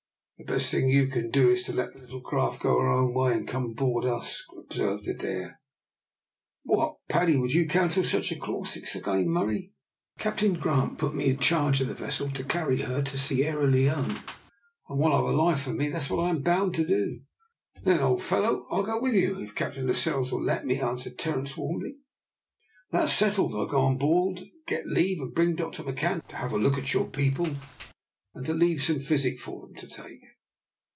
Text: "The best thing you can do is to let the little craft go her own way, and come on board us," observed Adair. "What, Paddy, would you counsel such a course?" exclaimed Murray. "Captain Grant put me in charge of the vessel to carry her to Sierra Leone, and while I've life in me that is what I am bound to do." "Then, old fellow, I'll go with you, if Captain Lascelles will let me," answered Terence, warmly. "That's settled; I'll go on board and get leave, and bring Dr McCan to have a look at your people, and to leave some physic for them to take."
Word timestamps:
"The 0.43 0.53
best 0.53 0.71
thing 0.71 0.89
you 0.89 1.05
can 1.05 1.29
do 1.29 1.51
is 1.51 1.61
to 1.65 1.71
let 1.71 1.93
the 1.93 1.99
little 1.99 2.19
craft 2.19 2.61
go 2.63 2.79
her 2.81 2.89
own 2.89 3.13
way, 3.13 3.33
and 3.33 3.47
come 3.47 3.65
on 3.65 3.73
board 3.75 4.05
us," 4.05 4.43
observed 4.57 5.07
Adair. 5.07 5.59
"What, 6.63 6.95
Paddy, 7.07 7.37
would 7.37 7.53
you 7.53 7.67
counsel 7.67 8.03
such 8.03 8.31
a 8.31 8.39
course?" 8.39 8.75
exclaimed 8.75 9.27
Murray. 9.27 9.71
"Captain 10.17 10.55
Grant 10.55 10.97
put 10.97 11.13
me 11.13 11.29
in 11.29 11.37
charge 11.37 11.79
of 11.79 11.89
the 11.89 11.93
vessel 11.93 12.31
to 12.31 12.43
carry 12.43 12.77
her 12.77 13.03
to 13.03 13.19
Sierra 13.19 13.67
Leone, 13.67 14.15
and 14.89 14.97
while 14.99 15.13
I've 15.13 15.35
life 15.35 15.67
in 15.67 15.77
me 15.77 15.89
that 15.89 16.05
is 16.05 16.09
what 16.09 16.23
I 16.25 16.31
am 16.31 16.41
bound 16.41 16.73
to 16.73 16.87
do." 16.87 17.21
"Then, 17.83 17.99
old 17.99 18.23
fellow, 18.23 18.65
I'll 18.71 18.81
go 18.81 18.99
with 18.99 19.13
you, 19.13 19.39
if 19.41 19.53
Captain 19.53 19.85
Lascelles 19.85 20.31
will 20.31 20.43
let 20.43 20.65
me," 20.65 20.79
answered 20.81 21.19
Terence, 21.19 21.55
warmly. 21.55 21.97
"That's 22.89 23.13
settled; 23.13 23.53
I'll 23.53 23.67
go 23.67 23.81
on 23.81 23.99
board 23.99 24.39
and 24.39 24.47
get 24.65 24.87
leave, 24.87 25.21
and 25.21 25.35
bring 25.35 25.53
Dr 25.53 25.83
McCan 25.83 26.25
to 26.29 26.37
have 26.37 26.51
a 26.51 26.57
look 26.57 26.79
at 26.79 26.95
your 26.95 27.05
people, 27.07 27.47
and 28.33 28.43
to 28.47 28.53
leave 28.55 28.81
some 28.81 29.01
physic 29.01 29.39
for 29.39 29.67
them 29.67 29.75
to 29.75 29.87
take." 29.87 30.21